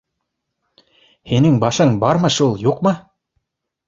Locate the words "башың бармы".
1.63-2.31